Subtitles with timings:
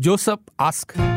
[0.00, 1.07] Joseph ask.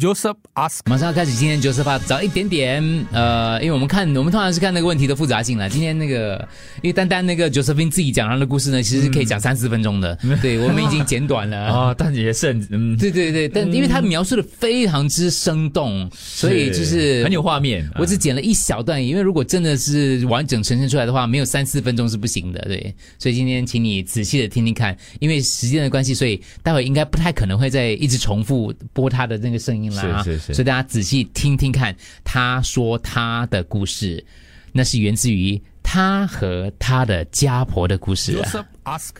[0.00, 0.80] Joseph ask.
[0.86, 5.68] 马上要开始今天 Joseph 早一点点，呃，因为我们看我们通常是看那个问题的复杂性了。
[5.68, 6.36] 今天那个，
[6.76, 11.58] 因为单单那个 Josephine 自己讲他的故事呢，其实是可以讲三四分钟的， 对我们已经剪短了。
[11.66, 17.86] 啊，但也是很嗯，对对对，但因为他描述的非常之生动，所以就是很有画面。
[17.98, 22.60] 我只剪了一小段，因为如果真的是完整呈现出来的话，没有三四分钟是不行的。
[22.62, 34.24] 对，所以今天请你仔细的听听看，因为时间的关系，所以待会应该不太可能会再一直重复播他的那个声音是是是所以大家仔细听听看，他说他的故事，
[34.72, 38.44] 那是源自于他和他的家婆的故事、啊。
[38.44, 39.14] Joseph ask.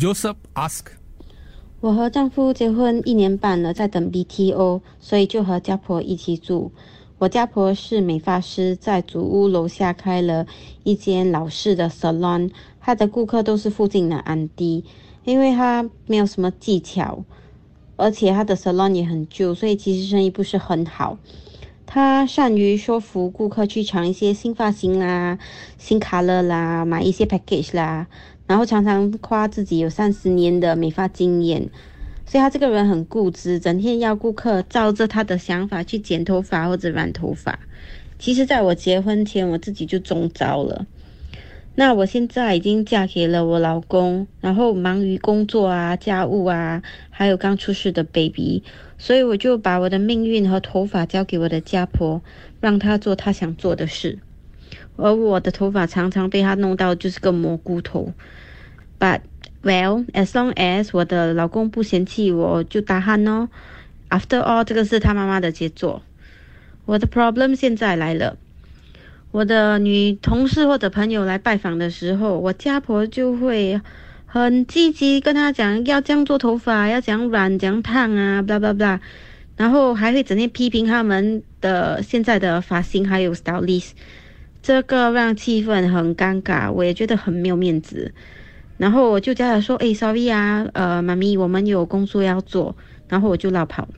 [0.00, 0.84] Joseph ask.
[1.80, 6.72] 我和丈夫结婚一年半了，在等 BTO，所以就和家婆一起住。
[7.18, 10.46] 我家婆是美发师，在祖屋楼下开了
[10.82, 12.50] 一间老式的 salon，
[12.80, 14.84] 她的顾客都是附近的安迪，
[15.24, 17.24] 因为她没有什么技巧，
[17.96, 21.18] 而且她的 salon 也很旧，所以其实生意不是很好。
[21.86, 25.38] 她善于说服顾客去尝一些新发型啦、
[25.78, 28.06] 新 color 啦，买一些 package 啦，
[28.46, 31.68] 然后常常夸自己有三十年的美发经验，
[32.26, 37.58] 所以她这个人很固执，整天要顾客照着她的想法去剪头发或者染头发。
[38.18, 40.86] 其实，在我结婚前，我自己就中招了。
[41.76, 48.62] 那我现在已经嫁给了我老公，然后忙于工作啊、家务啊，还有刚出世的 baby，
[48.96, 52.22] 所以我就把我的命运和头发交给我的家婆，
[52.60, 54.20] 让她做她想做的事。
[54.96, 58.12] 而我的头发常常被她弄到就是个蘑菇头。
[59.00, 59.22] But
[59.64, 63.48] well, as long as 我的老公不嫌弃我，就打鼾哦。
[64.10, 66.02] After all，这个是他妈妈的杰作。
[66.84, 68.36] 我的 problem 现在来了。
[69.34, 73.80] 我的女同事或者朋友来拜访的时候，我家婆就会
[74.26, 79.00] 很积极跟她讲要这样做头发，要怎样染、怎样烫啊，blah blah blah，
[79.56, 83.90] 然后还会整天批评他们的现在的发型还有 stylist，
[84.62, 88.14] 这个让气氛很尴尬，我也觉得很没有面子。
[88.76, 92.76] 然后我就叫她说：“诶 s o r r y 啊，呃，妈咪，我们有工作要做。”
[93.10, 93.88] 然后我就绕跑。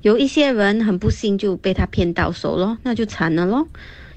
[0.00, 3.68] 有一些人很不幸就被他骗到手咯，那就惨了咯。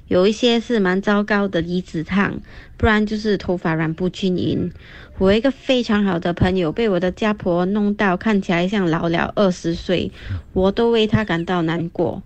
[0.08, 2.40] 有一些是蛮糟糕的离子烫，
[2.78, 4.72] 不然就是头发染不均匀。
[5.18, 10.12] 我一个非常好的朋友被我的家婆弄到看起来像老了二十岁，
[10.54, 12.22] 我都为他感到难过。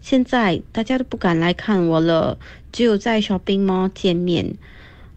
[0.00, 2.36] 现在大家都不敢来看我了，
[2.72, 4.56] 只有在 shopping mall 见面。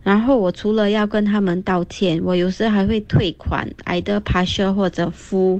[0.04, 5.60] 然后我除了要跟他们道歉，我有时还会退款，either partial 或者 full，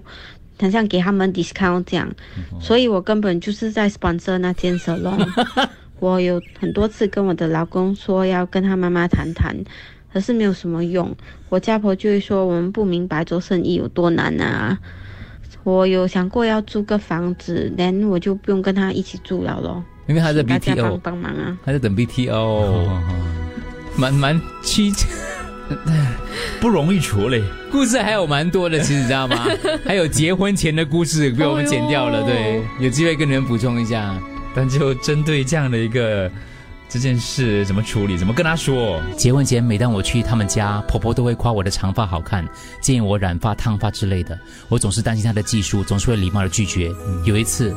[0.60, 2.14] 好像给他们 discount 这样。
[2.62, 5.28] 所以我根本就是在 sponsor 那间 salon。
[6.00, 9.56] 我有很多次跟我的老公说要跟他妈妈谈谈，
[10.14, 11.16] 可是没有什么用。
[11.50, 14.78] 我家婆就会说我们不明白做生意有多难啊。
[15.64, 19.84] 我有想过要租个房子，then 我就不用跟他一起住了咯。
[20.08, 21.58] 因为他在 BTO，帮忙啊！
[21.66, 22.88] 他在等 BTO，
[23.98, 25.08] 蛮蛮曲折。
[26.62, 27.44] 不容易处理。
[27.72, 29.48] 故事还有蛮多的，其实你知道吗？
[29.84, 34.16] 还有结婚前的故事被我们剪掉了，对，有机会跟你们补充一下。
[34.58, 36.32] 但就针对这样的一个
[36.88, 38.18] 这件事，怎么处理？
[38.18, 39.02] 怎么跟他说？
[39.18, 42.48] 结婚前，每当我去他们家，婆婆都会夸我的长发好看，
[42.80, 44.40] 建议我染发、烫发之类的。
[44.70, 46.90] 我总是担心她的技术，总是会礼貌的拒绝。
[47.26, 47.76] 有一次，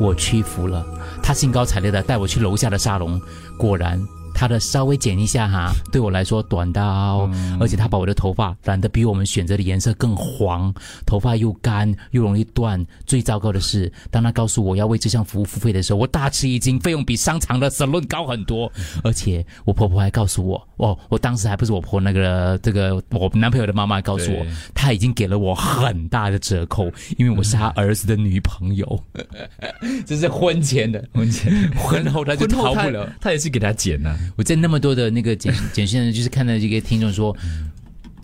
[0.00, 0.86] 我屈服了，
[1.22, 3.20] 她兴高采烈的带我去楼下的沙龙，
[3.58, 4.00] 果然。
[4.34, 7.30] 她的稍微剪一下哈， 对我来说短到，
[7.60, 10.74] 而且他把我的头发染得比我们选择的颜色更黄，
[11.06, 12.84] 头发又干又容易断。
[13.06, 18.70] 最糟糕的是，当他告诉我要为这项服务付费的时候，我大吃一惊，费用比商场的 salon 高很多。
[19.02, 29.04] 而且我婆婆还告诉我，哦，我当时还不是我婆那个这个我男朋友的妈妈告诉我对，她已经给了我很大的折扣，因为我是她儿子的女朋友。
[30.04, 33.08] 这是婚前的，婚前 婚后她就逃不了。
[33.20, 37.36] 他也是给他剪呐、我在那么多的那个简简讯，就是看到这个听众说。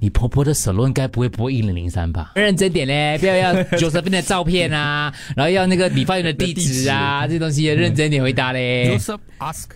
[0.03, 2.33] 你婆婆的 salon 该不会播一零零三吧？
[2.35, 8.97] 认真点嘞，不要要 Josephine 的照片啊，然后要那个理发院的地址啊，这些东西要认真点回答嘞。
[8.97, 9.67] Joseph ask.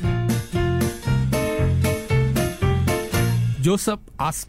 [3.62, 4.44] Joseph ask.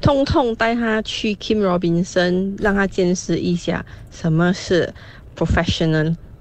[0.00, 4.90] 痛痛带他去 Kim Robinson，让他见识一下什么是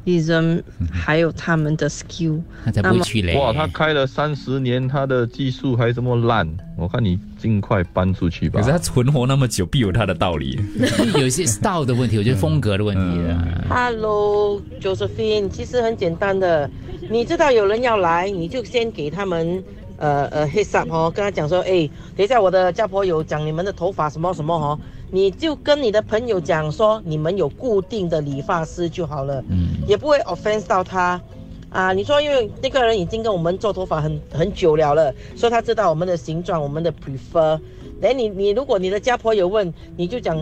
[0.06, 0.62] professionalism，
[0.92, 2.42] 还有他们的 skill。
[2.65, 3.38] 那才不会去嘞。
[3.38, 8.71] 哇，他开了三十年，他的技术还这么烂，我看你尽快搬出去吧可是。
[8.71, 10.59] 他存活那么久，必有他的道理。
[11.19, 13.63] 有一些 style 的问题，我觉得风格的问题啊。
[13.69, 16.69] Hello，Josephine，其实很简单的，
[17.09, 19.63] 你知道有人要来，你就先给他们
[19.98, 24.80] 呃呃 heads up 哦，跟他讲说，哎，等一下我的家婆有讲你们的头发什么什么哦，
[25.12, 31.22] 你就跟你的朋友讲说你们有固定的理发师就好了，嗯，也不会 offense 到他。
[31.69, 37.57] 啊，你说因为那个人已经跟我们做头发很很久了了，所以他知道我们的形状，我们的 prefer。
[38.01, 40.38] 哎，你你如果你的家婆有问，你就讲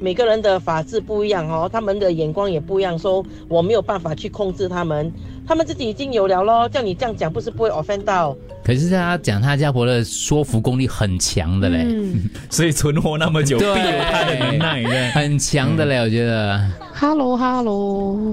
[0.00, 5.12] 每个人的法质不一样哦，他们的眼光也不一样，说我没有办法去控制他们，
[5.46, 6.68] 他们自己已经有了咯。
[6.68, 8.36] 叫你这样讲，不是不会 offend 到？
[8.64, 15.10] 可是他讲他家婆的说服功力很强的嘞，嗯， 所以存活那么久，必对有他的能耐的。
[15.12, 16.60] 很强的嘞，我觉得。
[16.94, 18.32] Hello Hello，Josephine，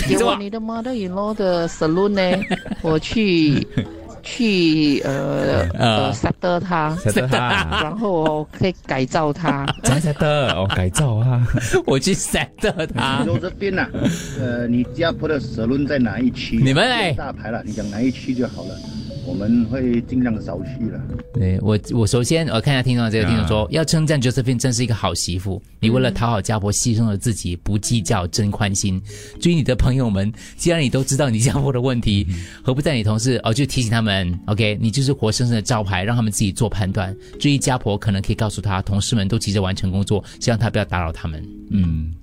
[0.08, 2.20] 给我你的 mother in law 的 salon 呢？
[2.82, 3.66] 我去
[4.26, 9.64] 去呃呃 settle 他，才的哈， 然后我可以改造他。
[9.84, 11.46] 才才的哦，改造啊，
[11.86, 12.48] 我去 set
[12.94, 13.22] 他。
[13.24, 13.88] 周这边呐，
[14.40, 16.56] 呃，你家婆的蛇轮在哪一区？
[16.58, 18.74] 你们哎大牌了，你讲哪一区就好了，
[19.26, 21.00] 我们会尽量少去了。
[21.34, 29.02] 对我，我首先我看一下听众，这个听众说、啊要称赞 Josephine 真是一个好媳妇，你为了讨好家婆牺牲了自己，不计较，真宽心。
[29.40, 32.26] 至于你的朋友们，既然你都知道你家婆的问题，
[32.62, 37.14] 何不在你同事哦就提醒他们，OK，你就是活生生的招牌，让他们自己做判断。
[37.38, 41.44] 至于家婆，可能可以告诉他，同事们都急着完成工作，希望他不要打扰他们。
[41.70, 42.14] 嗯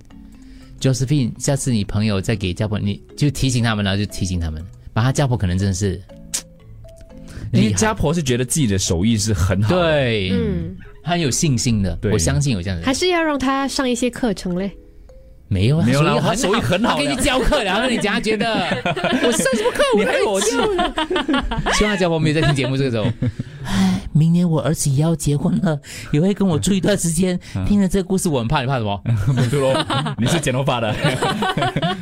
[0.79, 4.63] ，Josephine，下次你朋友再给家婆，你就提醒他们了，就提醒他们，
[4.93, 6.01] 把他家婆可能真的是
[7.53, 12.85] 厉害因为家婆是觉得自己的手艺是很好的，对，嗯，很有信心的，我相信有这样的人。
[12.85, 14.71] 还是要让他上一些课程嘞。
[15.49, 17.63] 没有啊，没有啦他他手艺很好他可以教课。
[17.63, 18.47] 然后你讲他觉得
[19.23, 20.93] 我上什么课，我你还有我教呢。
[21.77, 23.05] 希望他家婆没有在听节目这个时候。
[23.65, 25.77] 唉，明年我儿子也要结婚了，
[26.13, 27.37] 也会跟我住一段时间。
[27.67, 29.01] 听了这个故事，我很怕，你怕什么？
[29.49, 30.93] 对咯，你是剪头发的，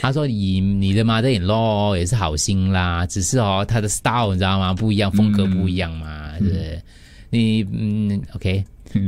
[0.00, 4.74] 他说你你的 mother in law 也是好心啦，只是哦他的 style 你知道吗？
[4.74, 6.82] 不一样，风格不一样嘛，对不是？
[7.30, 8.64] 你嗯，OK，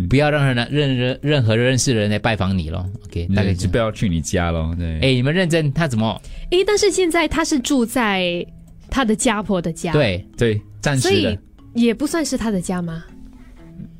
[0.08, 4.72] 不要让人任任任何认识的人来拜访你咯 OK，大概就不要去你家咯。
[4.78, 6.20] 对，哎，你们认真，他怎么？
[6.50, 8.44] 诶，但是现在他是住在
[8.88, 11.38] 他的家婆的家，，对，对，暂所以时的，
[11.74, 13.04] 也不算是他的家吗？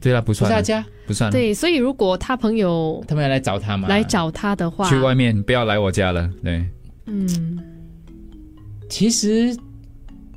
[0.01, 3.89] 对啊，不算啊，不是他家，不算啊，对，所以如果他朋友他们要来找他嘛？
[3.89, 6.29] 来找他的话，去外面不要来我家了。
[6.43, 6.65] 对，
[7.07, 7.59] 嗯，
[8.89, 9.57] 其实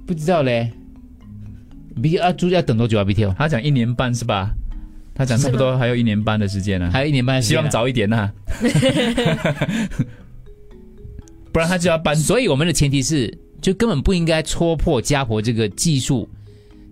[0.05, 0.71] 不知道嘞。
[2.01, 4.51] B 啊，猪要等多久啊？BTO 他讲一年半是吧？
[5.13, 8.29] 他讲差不多还有一年半的时间呢，还有一年半的时间啊，希望早一点呐，
[11.53, 12.13] 不然他就要搬。
[12.13, 16.27] 所以我们的前提是，就根本不应该戳破家婆这个技术，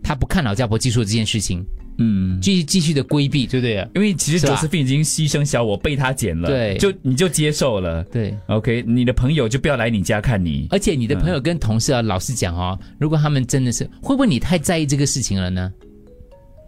[0.03, 1.65] 他不看老家婆技术的这件事情，
[1.97, 3.87] 嗯，继续继续的规避，对不对啊？
[3.95, 8.03] 因为其实是吧九十 e 已经牺牲小我被他剪了，对就你就接受了。
[8.05, 10.67] 对，OK，你的朋友就不要来你家看你。
[10.71, 15.71] 而且你的朋友跟同事啊，老实讲哦，如果他们真的是，会不会你太在意这个事情了呢？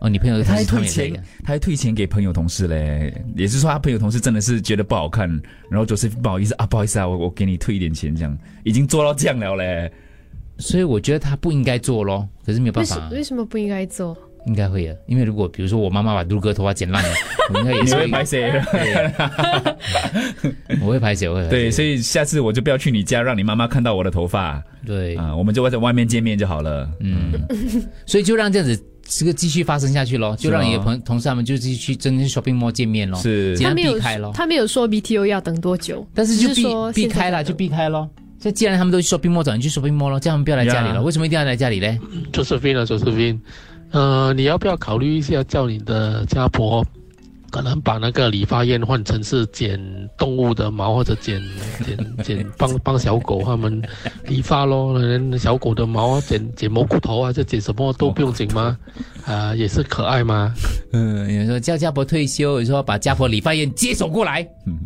[0.01, 5.27] 哦，你朋友的他还事他们退钱也在意啊，他还退钱给朋友同事嘞，也是说他朋友同事真的是觉得不好看，
[5.69, 9.91] 然后就是不好意思啊，不好意思啊，我我给你退一点钱，这样已经做到这样了嘞。
[10.57, 14.15] 所以我觉得他不应该做咯，可是没有办法啊，为什么不应该做？
[14.47, 17.09] 应该会的，因为如果比如说我妈妈把杜哥头发剪烂了，
[17.51, 18.51] 我应该也你是会拍谁？
[20.81, 26.87] 我会拍谁，我会对，所以下次我就不要去你家，让你妈妈看到我的头发对，啊，我们就在外面见面就好了。
[26.99, 27.33] 嗯，
[28.05, 34.31] 所以就让这样子这个继续发生下去咯，就让你的朋同事他们就继续去真正 shopping mall 见面咯，是他没有避开咯。
[34.31, 38.07] 他没有说 BTO 要等多久，但是就避避开了，就避开咯。
[38.45, 40.95] 所以既然他们都去 shopping mall，找你去 shopping mall 咯，叫他们不要来家里了。
[40.97, 41.99] 呀为什么一定要来家里嘞
[42.31, 43.39] ？Josephine 啊，Josephine，
[43.89, 46.85] 呃，你要不要考虑一下，叫你的家婆，
[47.49, 49.79] 可能把那个理发院换成是剪
[50.15, 51.41] 动物的毛，或者剪
[51.83, 53.81] 剪 剪帮帮小狗他们
[54.27, 58.77] 理发咯，人小狗的毛啊，剪剪蘑菇头啊，这剪什么都不用剪吗？
[59.25, 60.53] 啊、也是可爱吗？
[60.93, 64.47] 嗯，有人说叫家婆退休，有人说把家婆理发院接手过来。
[64.67, 64.77] 嗯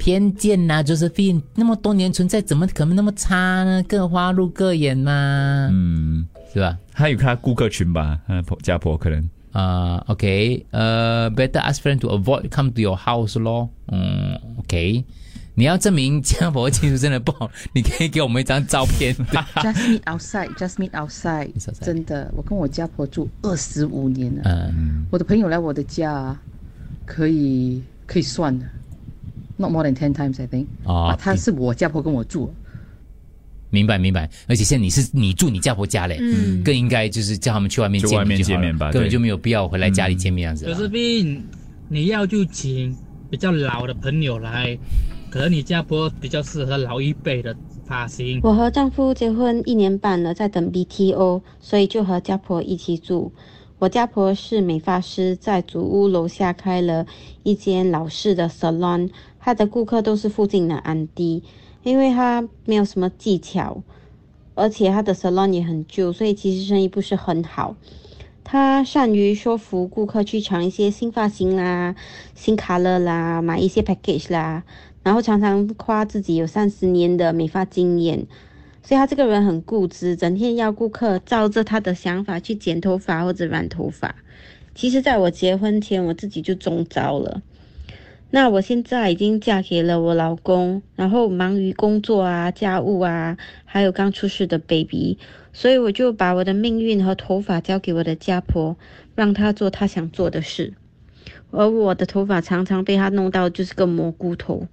[0.00, 3.82] 偏见呐、就是 Josephine 那么多年存在，怎么可能那么差呢？
[3.86, 6.78] 各花入各眼嘛，嗯，是吧？
[6.94, 13.38] 他有他顾客群吧，他婆家婆可能啊、o k 呃、b e t t e r ask friend to avoid come to your house
[13.38, 13.68] 咯。
[13.88, 15.04] 嗯，OK，
[15.54, 19.14] 你要证明家婆技术真的不好， 你可以给我们一张照片。
[19.60, 21.50] Just meet outside, just meet outside。
[21.80, 24.42] 真的，我跟我家婆住二十五年了。
[24.46, 26.40] 嗯，我的朋友来我的家啊，
[27.04, 28.64] 可以可以算的
[29.60, 30.66] ，not more than ten times I think。
[30.84, 32.50] 哦啊，他是我家婆跟我住，
[33.68, 40.82] 明白明白，而且现在你是你住你家婆家嘞，嗯更应该就是叫他们去外面见面就好了见面吧根本就没有必要回来家里见面这样子。
[40.82, 41.44] 可是病，
[41.88, 42.96] 你要就请
[43.30, 44.76] 比较老的朋友来，
[45.30, 47.54] 可能你家婆比较适合老一辈的
[47.86, 48.40] 发型。
[48.42, 53.32] 我和丈夫结婚一年半了，在等 BTO，所以就和家婆一起住。
[53.80, 57.06] 我家婆是美发师，在祖屋楼下开了
[57.44, 59.08] 一间老式的 salon，
[59.38, 61.42] 她的顾客都是附近的安迪，
[61.82, 63.82] 因为她没有什么技巧，
[64.54, 67.74] 而且她的 salon 也很旧，所以其实生意不是很好。
[68.44, 71.96] 她善于说服顾客去尝一些新发型啦、
[72.34, 74.62] 新 color 啦，买一些 package 啦。
[75.02, 78.26] 然后常常夸自己有三十年的美发经验，
[78.82, 84.16] 所以他这个人很固执，整天要顾客照着他的想法去剪头发或者染头发。
[84.74, 87.42] 其实，在我结婚前，我自己就中招了。
[88.30, 95.18] 那我现在已经嫁给了我老公，然后忙于工作啊、家务啊，还有刚出世的 baby，
[95.52, 98.76] 所以我就把我的命运和头发交给我的家婆，
[99.16, 100.72] 让她做她想做的事。
[101.50, 104.68] 而我的头发常常被她弄到就是个蘑菇头。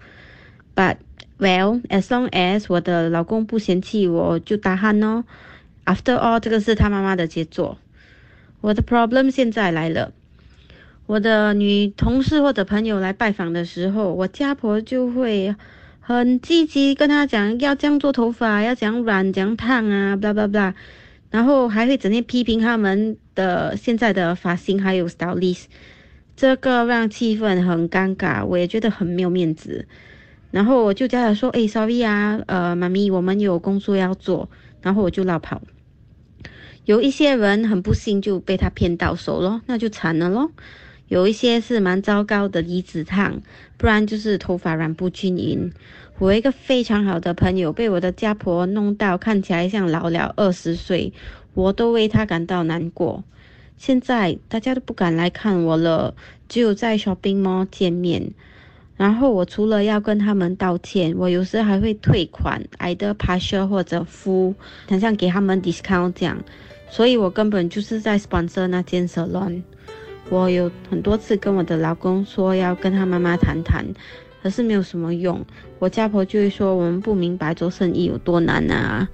[0.76, 0.98] But
[1.40, 5.24] well, as long as 我的老公不嫌弃我，就打鼾哦。
[5.86, 7.78] After all，这个是他妈妈的杰作。
[8.62, 10.12] 我的 problem 现在来了。
[11.06, 15.56] 我的女同事或者朋友来拜访的时候，我家婆就会
[16.02, 20.74] 很积极跟他讲要这样做头发，要怎样染、怎样烫啊，blah blah blah。
[21.30, 25.66] 然后还会整天批评他们的现在的发型还有 stylist，
[26.36, 29.88] 这个让气氛很尴尬，我也觉得很没有面子。
[30.52, 34.50] 然后我就叫他说：“哎，sorry 啊，呃，妈咪，我们有工作要做。”
[34.82, 35.62] 然后我就绕跑。
[36.86, 40.52] 有一些人很不幸就被他骗到手咯，那就惨了咯。
[41.10, 43.42] 有一些是蛮糟糕的离子烫，
[43.78, 45.72] 不然就是头发染不均匀。
[46.20, 51.14] 我一个非常好的朋友被我的家婆弄到看起来像老了二十岁，
[51.54, 53.24] 我都为他感到难过。
[53.78, 56.16] 现在大家都不敢来看我了，
[56.50, 58.32] 只有在 shopping mall 见面。
[58.98, 64.56] 然后我除了要跟他们道歉，我有时还会退款，either partial 或者 full，
[64.90, 66.38] 好像给他们 discount 这样。
[66.90, 69.62] 所以我根本就是在 sponsor 那间 salon。
[70.30, 73.86] 我有很多次跟我的老公说要跟他妈妈谈谈，
[74.42, 75.46] 可是没有什么用。
[75.80, 79.08] 我家婆就会说我们不明白做生意有多难啊。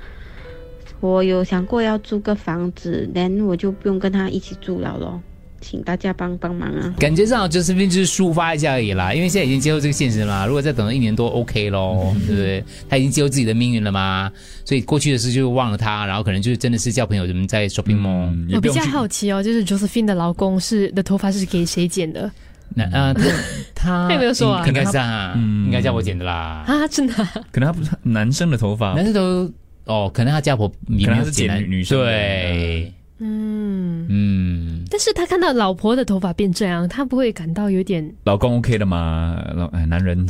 [1.01, 5.21] 我有想过要租个房子，then 我就不用跟他一起住了咯。
[5.63, 6.93] 请大家帮帮忙啊！
[6.99, 10.45] 感觉上就是就是抒发一下而已啦，因为现在已经接受这个现实了嘛。
[10.45, 12.63] 如果再等了一年多，OK 咯，对不对？
[12.89, 14.31] 他已经接受自己的命运了嘛，
[14.65, 18.29] 所以过去的事就忘了他，然后可能就是真的是叫朋友，怎么在 shopping mall。
[18.53, 22.29] 我比较好奇哦，就是 Josephine 的老公是的头发是给谁剪的？
[22.75, 24.65] 那啊，他他 有没有说啊？
[24.67, 26.63] 应该是啊，应该叫我剪的啦。
[26.67, 27.13] 啊，真的？
[27.51, 29.51] 可能他不是男生的头发，男生都
[29.85, 32.91] 哦，可能他家婆可能他是剪女生对。
[33.25, 39.41] 嗯嗯，但是他看到老婆的头发变这样，他不会感到有点老公 OK 的吗？
[39.55, 40.25] 老哎，男人，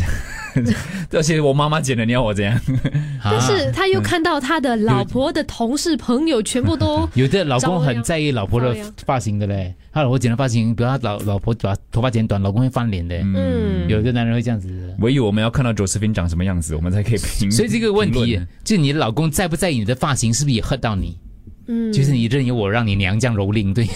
[1.12, 2.60] 而且我妈妈剪的，你要我怎样？
[3.24, 13.16] 但是他又看到他的老婆的同事朋友全部都 有的老公很在意老婆的发型的嘞，他老婆剪的发型，比如他老老婆把头发剪短，老公会翻脸的。
[13.24, 14.70] 嗯，有的男人会这样子。
[15.00, 17.52] 唯有我们要看到 Josephine 长什么样子，我们才可以评。
[17.52, 21.18] 所以这个问题，就你的老公在不在意你的发型，是不是也 hurt 到你？
[21.68, 23.88] 嗯，就是你任由我让你娘这样蹂躏，对，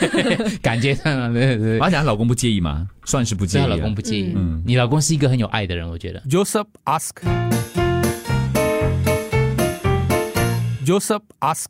[0.62, 1.78] 感觉上，对对。
[1.78, 2.88] 而且她老公不介意吗？
[3.04, 3.62] 算是不介意。
[3.62, 4.32] 她老公不介意。
[4.34, 6.20] 嗯，你老公是一个很有爱的人，我觉得。
[6.28, 7.16] Joseph ask.
[10.84, 11.66] Joseph ask.